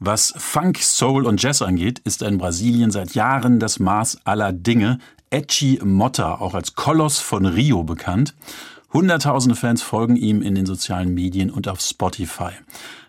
Was 0.00 0.34
Funk, 0.36 0.78
Soul 0.78 1.24
und 1.24 1.40
Jazz 1.40 1.62
angeht, 1.62 2.00
ist 2.00 2.22
er 2.22 2.28
in 2.28 2.38
Brasilien 2.38 2.90
seit 2.90 3.14
Jahren 3.14 3.60
das 3.60 3.78
Maß 3.78 4.18
aller 4.24 4.52
Dinge. 4.52 4.98
Etchi 5.30 5.80
Motta, 5.82 6.34
auch 6.36 6.54
als 6.54 6.74
Koloss 6.74 7.18
von 7.18 7.46
Rio 7.46 7.84
bekannt. 7.84 8.34
Hunderttausende 8.92 9.56
Fans 9.56 9.82
folgen 9.82 10.16
ihm 10.16 10.42
in 10.42 10.54
den 10.54 10.66
sozialen 10.66 11.14
Medien 11.14 11.50
und 11.50 11.68
auf 11.68 11.80
Spotify. 11.80 12.50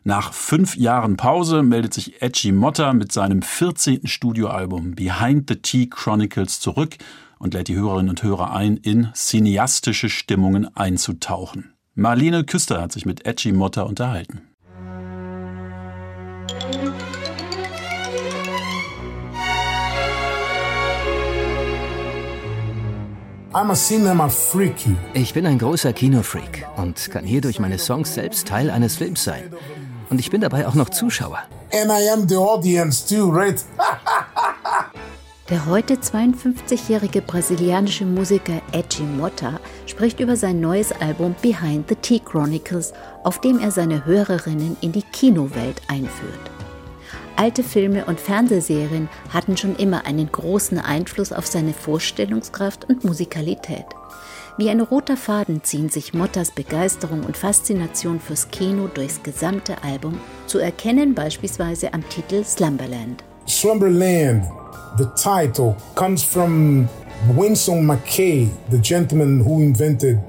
Nach 0.03 0.33
fünf 0.33 0.75
Jahren 0.75 1.17
Pause 1.17 1.63
meldet 1.63 1.93
sich 1.93 2.21
Etchi 2.21 2.51
Motta 2.51 2.93
mit 2.93 3.11
seinem 3.11 3.41
14. 3.41 4.07
Studioalbum 4.07 4.95
Behind 4.95 5.49
the 5.49 5.55
Tea 5.57 5.87
Chronicles 5.87 6.59
zurück 6.59 6.97
und 7.39 7.53
lädt 7.53 7.67
die 7.67 7.75
Hörerinnen 7.75 8.09
und 8.09 8.23
Hörer 8.23 8.53
ein, 8.53 8.77
in 8.77 9.09
cineastische 9.13 10.09
Stimmungen 10.09 10.75
einzutauchen. 10.75 11.73
Marlene 11.93 12.43
Küster 12.43 12.81
hat 12.81 12.91
sich 12.91 13.05
mit 13.05 13.25
Etchi 13.25 13.51
Motta 13.51 13.83
unterhalten. 13.83 14.41
Ich 25.13 25.33
bin 25.33 25.45
ein 25.45 25.57
großer 25.57 25.93
Kinofreak 25.93 26.67
und 26.75 27.09
kann 27.09 27.23
hier 27.23 27.39
durch 27.39 27.57
meine 27.57 27.77
Songs 27.77 28.13
selbst 28.13 28.49
Teil 28.49 28.69
eines 28.69 28.97
Films 28.97 29.23
sein. 29.23 29.53
Und 30.09 30.19
ich 30.19 30.29
bin 30.29 30.41
dabei 30.41 30.67
auch 30.67 30.73
noch 30.73 30.89
Zuschauer. 30.89 31.39
Der 35.49 35.65
heute 35.67 35.93
52-jährige 35.93 37.21
brasilianische 37.21 38.03
Musiker 38.03 38.61
Edgy 38.73 39.03
Motta 39.03 39.61
spricht 39.85 40.19
über 40.19 40.35
sein 40.35 40.59
neues 40.59 40.91
Album 40.91 41.33
Behind 41.41 41.87
the 41.87 41.95
Tea 41.95 42.19
Chronicles, 42.19 42.91
auf 43.23 43.39
dem 43.39 43.59
er 43.59 43.71
seine 43.71 44.05
Hörerinnen 44.05 44.75
in 44.81 44.91
die 44.91 45.03
Kinowelt 45.03 45.81
einführt. 45.87 46.54
Alte 47.37 47.63
Filme 47.63 48.05
und 48.05 48.19
Fernsehserien 48.21 49.09
hatten 49.29 49.57
schon 49.57 49.75
immer 49.75 50.05
einen 50.05 50.31
großen 50.31 50.79
Einfluss 50.79 51.33
auf 51.33 51.45
seine 51.45 51.73
Vorstellungskraft 51.73 52.87
und 52.87 53.03
Musikalität. 53.03 53.85
Wie 54.57 54.69
ein 54.69 54.79
roter 54.79 55.17
Faden 55.17 55.61
ziehen 55.61 55.89
sich 55.89 56.13
Mottas 56.13 56.51
Begeisterung 56.51 57.25
und 57.25 57.35
Faszination 57.35 58.21
fürs 58.21 58.49
Kino 58.51 58.87
durchs 58.87 59.21
gesamte 59.21 59.83
Album, 59.83 60.17
zu 60.47 60.59
erkennen 60.59 61.13
beispielsweise 61.13 61.93
am 61.93 62.07
Titel 62.07 62.45
Slumberland. 62.45 63.21
Slumberland, 63.45 64.45
the 64.97 65.05
title, 65.21 65.75
comes 65.95 66.23
from 66.23 66.87
Winston 67.35 67.85
McKay, 67.85 68.47
the 68.71 68.79
gentleman 68.79 69.43
who 69.45 69.59
invented. 69.61 70.19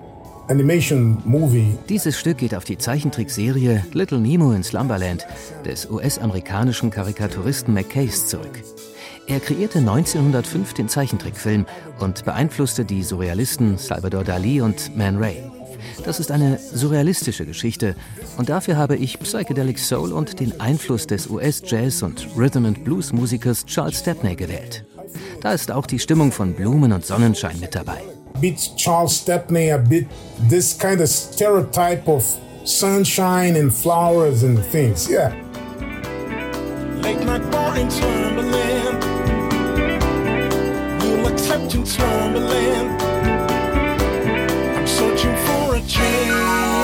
Dieses 1.89 2.17
Stück 2.21 2.39
geht 2.39 2.55
auf 2.55 2.63
die 2.63 2.79
Zeichentrickserie 2.79 3.85
Little 3.93 4.21
Nemo 4.21 4.53
in 4.53 4.63
Slumberland 4.63 5.27
des 5.65 5.91
US-amerikanischen 5.91 6.91
Karikaturisten 6.91 7.75
McCays 7.75 8.29
zurück. 8.29 8.63
Er 9.27 9.41
kreierte 9.41 9.81
1905 9.81 10.75
den 10.75 10.89
Zeichentrickfilm 10.89 11.67
und 11.99 12.25
beeinflusste 12.25 12.85
die 12.85 13.03
Surrealisten 13.03 13.77
Salvador 13.77 14.23
Dali 14.23 14.61
und 14.61 14.97
Man 14.97 15.17
Ray. 15.19 15.43
Das 16.05 16.21
ist 16.21 16.31
eine 16.31 16.59
surrealistische 16.59 17.45
Geschichte 17.45 17.97
und 18.37 18.49
dafür 18.49 18.77
habe 18.77 18.95
ich 18.95 19.19
Psychedelic 19.19 19.81
Soul 19.81 20.13
und 20.13 20.39
den 20.39 20.61
Einfluss 20.61 21.09
des 21.09 21.27
US-Jazz- 21.27 22.05
und 22.05 22.29
Rhythm-and-Blues-Musikers 22.37 23.67
Charles 23.67 23.99
Stepney 23.99 24.37
gewählt. 24.37 24.85
Da 25.41 25.53
ist 25.53 25.73
auch 25.73 25.87
die 25.87 25.99
Stimmung 25.99 26.31
von 26.31 26.55
Blumen 26.55 26.93
und 26.93 27.05
Sonnenschein 27.05 27.59
mit 27.59 27.75
dabei 27.75 28.01
bit 28.41 28.71
Charles 28.77 29.17
Stepney, 29.17 29.69
a 29.71 29.79
bit 29.79 30.07
this 30.39 30.75
kind 30.75 31.01
of 31.01 31.09
stereotype 31.09 32.09
of 32.09 32.23
sunshine 32.65 33.57
and 33.57 33.73
flowers 33.73 34.43
and 34.43 34.59
things. 34.67 35.09
Yeah. 35.11 35.35
Late 37.03 37.25
night 37.25 37.51
bar 37.51 37.79
in 37.79 37.91
Slumberland. 37.91 39.03
You'll 41.03 41.27
accept 41.27 41.75
in 41.75 41.87
Slumberland. 41.87 43.03
I'm 44.77 44.87
searching 44.87 45.37
for 45.37 45.77
a 45.77 45.81
chance. 45.83 46.76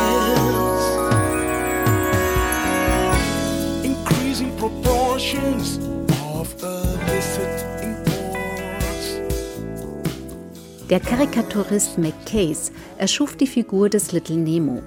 Der 10.93 11.01
Karikaturist 11.01 11.97
McCase 11.97 12.71
erschuf 12.99 13.35
die 13.35 13.47
Figur 13.47 13.89
des 13.89 14.13
Little 14.13 14.37
Nemo. 14.37 14.83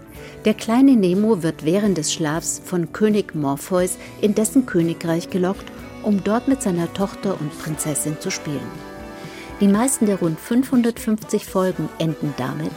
Der 0.45 0.53
kleine 0.53 0.95
Nemo 0.95 1.41
wird 1.41 1.66
während 1.66 1.97
des 1.97 2.13
Schlafs 2.13 2.61
von 2.63 2.93
König 2.93 3.33
Morpheus 3.33 3.97
in 4.21 4.35
dessen 4.35 4.67
Königreich 4.67 5.31
gelockt, 5.31 5.66
um 6.03 6.23
dort 6.23 6.47
mit 6.47 6.61
seiner 6.61 6.93
Tochter 6.93 7.35
und 7.41 7.57
Prinzessin 7.57 8.19
zu 8.19 8.29
spielen. 8.29 8.69
Die 9.59 9.67
meisten 9.67 10.05
der 10.05 10.19
rund 10.19 10.39
550 10.39 11.43
Folgen 11.43 11.89
enden 11.97 12.35
damit, 12.37 12.73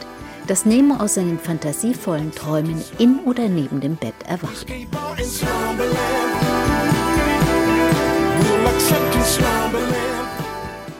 dass 0.47 0.65
Nemo 0.65 0.95
aus 0.95 1.13
seinen 1.13 1.37
fantasievollen 1.37 2.31
Träumen 2.31 2.83
in 2.97 3.19
oder 3.25 3.47
neben 3.47 3.79
dem 3.79 3.95
Bett 3.95 4.15
erwacht. 4.27 4.65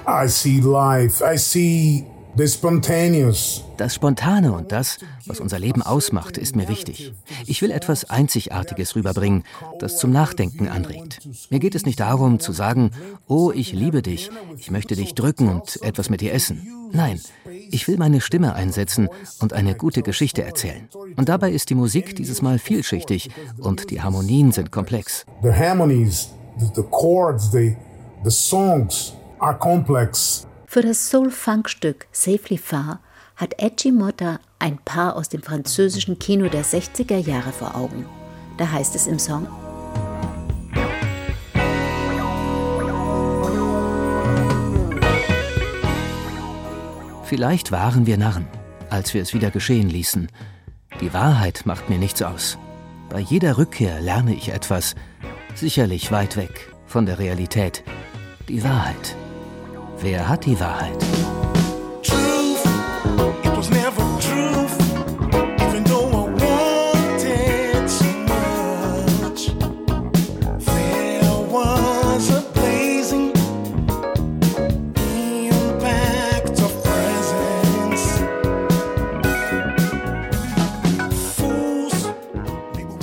I 0.05 0.27
see 0.27 0.59
life. 0.59 1.23
I 1.23 1.35
see 1.35 2.05
das 2.35 3.93
Spontane 3.95 4.53
und 4.53 4.71
das, 4.71 4.97
was 5.25 5.39
unser 5.39 5.59
Leben 5.59 5.81
ausmacht, 5.81 6.37
ist 6.37 6.55
mir 6.55 6.67
wichtig. 6.67 7.13
Ich 7.45 7.61
will 7.61 7.71
etwas 7.71 8.09
Einzigartiges 8.09 8.95
rüberbringen, 8.95 9.43
das 9.79 9.97
zum 9.97 10.11
Nachdenken 10.11 10.67
anregt. 10.67 11.27
Mir 11.49 11.59
geht 11.59 11.75
es 11.75 11.85
nicht 11.85 11.99
darum 11.99 12.39
zu 12.39 12.51
sagen, 12.51 12.91
oh, 13.27 13.51
ich 13.53 13.73
liebe 13.73 14.01
dich, 14.01 14.29
ich 14.57 14.71
möchte 14.71 14.95
dich 14.95 15.15
drücken 15.15 15.49
und 15.49 15.81
etwas 15.81 16.09
mit 16.09 16.21
dir 16.21 16.33
essen. 16.33 16.67
Nein, 16.91 17.19
ich 17.71 17.87
will 17.87 17.97
meine 17.97 18.21
Stimme 18.21 18.53
einsetzen 18.55 19.09
und 19.39 19.53
eine 19.53 19.75
gute 19.75 20.01
Geschichte 20.01 20.43
erzählen. 20.43 20.87
Und 21.17 21.29
dabei 21.29 21.51
ist 21.51 21.69
die 21.69 21.75
Musik 21.75 22.15
dieses 22.15 22.41
Mal 22.41 22.59
vielschichtig 22.59 23.29
und 23.57 23.91
die 23.91 24.01
Harmonien 24.01 24.51
sind 24.51 24.71
komplex. 24.71 25.25
The 25.43 25.51
harmonies, 25.51 26.29
the 26.75 26.83
chords, 26.89 27.51
the, 27.51 27.75
the 28.23 28.31
songs 28.31 29.13
are 29.39 29.57
complex. 29.57 30.47
Für 30.71 30.81
das 30.81 31.09
Soul-Funk-Stück 31.09 32.05
Safely 32.11 32.59
Far 32.59 32.99
hat 33.35 33.55
Edgy 33.57 33.91
Motta 33.91 34.39
ein 34.59 34.77
Paar 34.77 35.15
aus 35.15 35.27
dem 35.27 35.41
französischen 35.41 36.19
Kino 36.19 36.47
der 36.47 36.63
60er 36.63 37.17
Jahre 37.17 37.51
vor 37.51 37.75
Augen. 37.75 38.05
Da 38.59 38.71
heißt 38.71 38.93
es 38.93 39.07
im 39.07 39.17
Song, 39.17 39.47
Vielleicht 47.23 47.71
waren 47.71 48.05
wir 48.05 48.19
Narren, 48.19 48.45
als 48.91 49.15
wir 49.15 49.23
es 49.23 49.33
wieder 49.33 49.49
geschehen 49.49 49.89
ließen. 49.89 50.27
Die 51.01 51.11
Wahrheit 51.15 51.65
macht 51.65 51.89
mir 51.89 51.97
nichts 51.97 52.21
aus. 52.21 52.59
Bei 53.09 53.19
jeder 53.19 53.57
Rückkehr 53.57 53.99
lerne 54.01 54.35
ich 54.35 54.49
etwas, 54.49 54.93
sicherlich 55.55 56.11
weit 56.11 56.37
weg 56.37 56.71
von 56.85 57.07
der 57.07 57.17
Realität. 57.17 57.83
Die 58.47 58.63
Wahrheit. 58.63 59.15
Wer 60.01 60.29
hat 60.29 60.45
die 60.45 60.57
Wahrheit? 60.57 60.95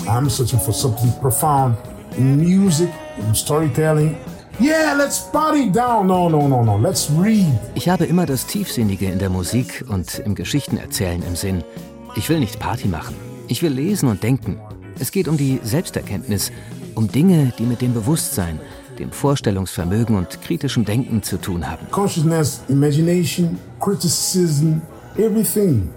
I'm 0.09 0.31
searching 0.31 0.59
for 0.59 0.73
something 0.73 1.13
profound 1.21 1.77
in 2.17 2.39
music, 2.39 2.91
in 3.19 3.35
storytelling, 3.35 4.17
Yeah, 4.59 4.95
let's 4.97 5.31
party 5.31 5.71
down. 5.71 6.07
No, 6.07 6.31
no, 6.31 6.49
no, 6.49 6.65
no. 6.65 6.79
Let's 6.79 7.11
read. 7.11 7.47
Ich 7.75 7.91
habe 7.91 8.07
immer 8.07 8.25
das 8.25 8.47
Tiefsinnige 8.47 9.05
in 9.05 9.19
der 9.19 9.29
Musik 9.29 9.85
und 9.87 10.19
im 10.21 10.35
Geschichtenerzählen 10.35 11.23
im 11.23 11.37
Sinn. 11.37 11.63
Ich 12.17 12.31
will 12.31 12.41
nicht 12.41 12.59
Party 12.59 12.89
machen. 12.89 13.15
Ich 13.49 13.63
will 13.63 13.73
lesen 13.73 14.09
und 14.09 14.23
denken. 14.23 14.59
Es 14.99 15.13
geht 15.13 15.29
um 15.29 15.37
die 15.37 15.61
Selbsterkenntnis, 15.63 16.53
um 16.95 17.07
Dinge, 17.07 17.53
die 17.59 17.65
mit 17.65 17.83
dem 17.83 17.93
Bewusstsein, 17.93 18.59
dem 18.99 19.13
Vorstellungsvermögen 19.13 20.17
und 20.17 20.41
kritischem 20.41 20.87
Denken 20.87 21.23
zu 21.23 21.37
tun 21.37 21.71
haben. 21.71 21.87
Consciousness, 21.91 22.63
imagination, 22.69 23.59
criticism, 23.79 24.81
everything. 25.19 25.91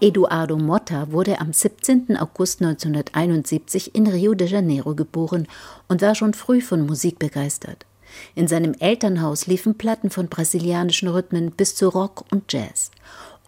Eduardo 0.00 0.56
Motta 0.56 1.12
wurde 1.12 1.38
am 1.38 1.52
17. 1.52 2.16
August 2.16 2.62
1971 2.62 3.94
in 3.94 4.06
Rio 4.06 4.32
de 4.32 4.48
Janeiro 4.48 4.94
geboren 4.94 5.46
und 5.86 6.00
war 6.00 6.14
schon 6.14 6.32
früh 6.32 6.62
von 6.62 6.86
Musik 6.86 7.18
begeistert. 7.18 7.84
In 8.34 8.48
seinem 8.48 8.74
Elternhaus 8.78 9.46
liefen 9.46 9.76
Platten 9.76 10.10
von 10.10 10.28
brasilianischen 10.28 11.08
Rhythmen 11.08 11.50
bis 11.50 11.74
zu 11.74 11.88
Rock 11.88 12.24
und 12.30 12.52
Jazz. 12.52 12.90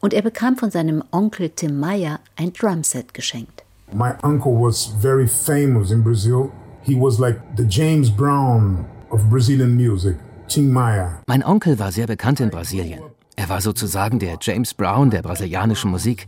Und 0.00 0.14
er 0.14 0.22
bekam 0.22 0.56
von 0.56 0.70
seinem 0.70 1.04
Onkel 1.12 1.50
Tim 1.50 1.78
Maia 1.78 2.18
ein 2.36 2.52
Drumset 2.52 3.14
geschenkt. 3.14 3.62
My 3.92 4.12
uncle 4.22 4.52
was 4.52 4.86
very 5.00 5.28
famous 5.28 5.90
in 5.90 6.02
Brazil. 6.02 6.50
He 6.82 6.94
was 6.94 7.18
like 7.18 7.40
the 7.56 7.64
James 7.64 8.10
Brown 8.10 8.84
of 9.10 9.20
Brazilian 9.30 9.76
music. 9.76 10.16
Tim 10.48 10.72
Maia. 10.72 11.20
Mein 11.26 11.44
Onkel 11.44 11.78
war 11.78 11.92
sehr 11.92 12.06
bekannt 12.06 12.40
in 12.40 12.50
Brasilien. 12.50 13.00
Er 13.36 13.48
war 13.48 13.60
sozusagen 13.60 14.18
der 14.18 14.38
James 14.40 14.74
Brown 14.74 15.10
der 15.10 15.22
brasilianischen 15.22 15.90
Musik. 15.90 16.26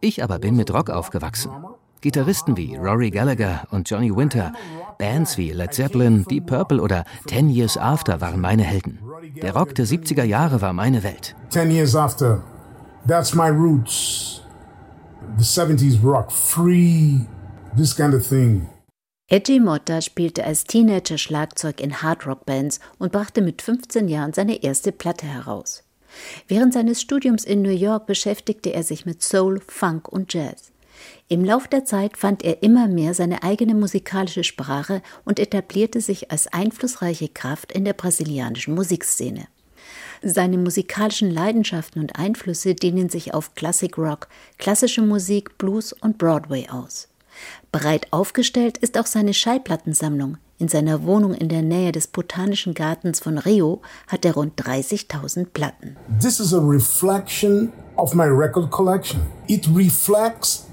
Ich 0.00 0.22
aber 0.22 0.38
bin 0.38 0.56
mit 0.56 0.72
Rock 0.72 0.90
aufgewachsen. 0.90 1.50
Gitarristen 2.06 2.56
wie 2.56 2.76
Rory 2.76 3.10
Gallagher 3.10 3.66
und 3.72 3.90
Johnny 3.90 4.14
Winter, 4.14 4.52
Bands 4.96 5.36
wie 5.38 5.50
Led 5.50 5.74
Zeppelin, 5.74 6.24
Deep 6.30 6.46
Purple 6.46 6.80
oder 6.80 7.04
Ten 7.26 7.50
Years 7.50 7.76
After 7.76 8.20
waren 8.20 8.40
meine 8.40 8.62
Helden. 8.62 9.00
Der 9.42 9.52
Rock 9.52 9.74
der 9.74 9.88
70er 9.88 10.22
Jahre 10.22 10.60
war 10.60 10.72
meine 10.72 11.02
Welt. 11.02 11.34
Ten 11.50 11.68
Years 11.72 11.96
After, 11.96 12.44
that's 13.08 13.34
my 13.34 13.48
roots. 13.48 14.40
The 15.36 15.42
70s 15.42 16.00
rock, 16.00 16.30
free, 16.30 17.26
this 17.76 17.96
kind 17.96 18.14
of 18.14 18.24
thing. 18.24 18.68
Edgy 19.28 19.58
Motta 19.58 20.00
spielte 20.00 20.44
als 20.44 20.62
Teenager 20.62 21.18
Schlagzeug 21.18 21.80
in 21.80 22.02
Hardrock-Bands 22.02 22.78
und 23.00 23.10
brachte 23.10 23.42
mit 23.42 23.62
15 23.62 24.06
Jahren 24.06 24.32
seine 24.32 24.62
erste 24.62 24.92
Platte 24.92 25.26
heraus. 25.26 25.82
Während 26.46 26.72
seines 26.72 27.00
Studiums 27.00 27.44
in 27.44 27.62
New 27.62 27.70
York 27.70 28.06
beschäftigte 28.06 28.72
er 28.72 28.84
sich 28.84 29.06
mit 29.06 29.24
Soul, 29.24 29.60
Funk 29.66 30.06
und 30.06 30.32
Jazz. 30.32 30.70
Im 31.28 31.44
Lauf 31.44 31.68
der 31.68 31.84
Zeit 31.84 32.16
fand 32.16 32.44
er 32.44 32.62
immer 32.62 32.88
mehr 32.88 33.14
seine 33.14 33.42
eigene 33.42 33.74
musikalische 33.74 34.44
Sprache 34.44 35.02
und 35.24 35.38
etablierte 35.38 36.00
sich 36.00 36.30
als 36.30 36.46
einflussreiche 36.48 37.28
Kraft 37.28 37.72
in 37.72 37.84
der 37.84 37.94
brasilianischen 37.94 38.74
Musikszene. 38.74 39.46
Seine 40.22 40.58
musikalischen 40.58 41.30
Leidenschaften 41.30 42.00
und 42.00 42.16
Einflüsse 42.16 42.74
dehnen 42.74 43.08
sich 43.08 43.34
auf 43.34 43.54
Classic 43.54 43.96
Rock, 43.98 44.28
klassische 44.58 45.02
Musik, 45.02 45.58
Blues 45.58 45.92
und 45.92 46.18
Broadway 46.18 46.68
aus. 46.68 47.08
Breit 47.70 48.12
aufgestellt 48.12 48.78
ist 48.78 48.98
auch 48.98 49.06
seine 49.06 49.34
Schallplattensammlung. 49.34 50.38
In 50.58 50.68
seiner 50.68 51.02
Wohnung 51.04 51.34
in 51.34 51.50
der 51.50 51.60
Nähe 51.60 51.92
des 51.92 52.06
Botanischen 52.06 52.72
Gartens 52.72 53.20
von 53.20 53.36
Rio 53.36 53.82
hat 54.06 54.24
er 54.24 54.34
rund 54.34 54.58
30.000 54.58 55.48
Platten. 55.52 55.96
This 56.18 56.40
is 56.40 56.54
a 56.54 56.60
reflection 56.60 57.72
of 57.96 58.14
my 58.14 58.24
record 58.24 58.70
collection. 58.70 59.20
It 59.48 59.68
reflects 59.74 60.65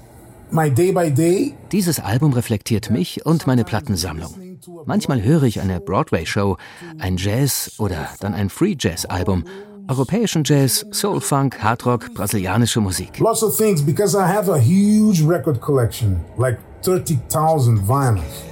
my 0.54 0.70
day 0.70 0.92
by 0.92 1.10
day. 1.10 1.54
Dieses 1.72 1.98
Album 1.98 2.32
reflektiert 2.32 2.90
mich 2.90 3.26
und 3.26 3.46
meine 3.46 3.64
Plattensammlung. 3.64 4.58
Manchmal 4.86 5.22
höre 5.22 5.42
ich 5.42 5.60
eine 5.60 5.80
Broadway-Show, 5.80 6.56
ein 6.98 7.16
Jazz- 7.16 7.72
oder 7.78 8.08
dann 8.20 8.34
ein 8.34 8.48
Free-Jazz-Album 8.48 9.44
europäischen 9.86 10.44
Jazz, 10.44 10.86
Soul 10.92 11.20
Funk, 11.20 11.62
Hard 11.62 11.84
Rock, 11.84 12.14
brasilianische 12.14 12.80
Musik. 12.80 13.18
Lots 13.18 13.42
of 13.42 13.54
things 13.54 13.82
because 13.82 14.16
I 14.16 14.22
have 14.22 14.50
a 14.50 14.56
huge 14.56 15.22
record 15.22 15.60
collection, 15.60 16.20
like 16.38 16.58
30,000 16.82 17.86
vinyls. 17.86 18.44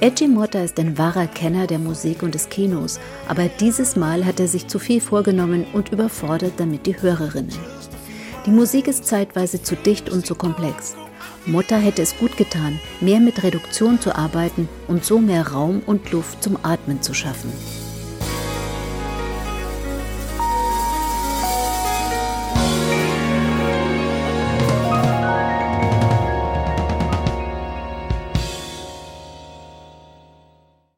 Edgy 0.00 0.28
Motta 0.28 0.62
ist 0.62 0.78
ein 0.78 0.96
wahrer 0.96 1.26
Kenner 1.26 1.66
der 1.66 1.78
Musik 1.78 2.22
und 2.22 2.34
des 2.34 2.48
Kinos, 2.48 2.98
aber 3.28 3.48
dieses 3.60 3.96
Mal 3.96 4.24
hat 4.24 4.40
er 4.40 4.48
sich 4.48 4.68
zu 4.68 4.78
viel 4.78 5.00
vorgenommen 5.00 5.66
und 5.72 5.90
überfordert 5.90 6.54
damit 6.56 6.86
die 6.86 7.00
Hörerinnen. 7.00 7.52
Die 8.46 8.50
Musik 8.50 8.86
ist 8.88 9.06
zeitweise 9.06 9.62
zu 9.62 9.76
dicht 9.76 10.08
und 10.08 10.24
zu 10.24 10.34
komplex. 10.34 10.96
Motta 11.48 11.76
hätte 11.76 12.02
es 12.02 12.18
gut 12.18 12.36
getan, 12.36 12.78
mehr 13.00 13.20
mit 13.20 13.42
Reduktion 13.42 14.00
zu 14.00 14.14
arbeiten 14.14 14.68
und 14.86 15.04
so 15.04 15.18
mehr 15.18 15.48
Raum 15.48 15.80
und 15.86 16.12
Luft 16.12 16.42
zum 16.42 16.58
Atmen 16.62 17.00
zu 17.00 17.14
schaffen. 17.14 17.50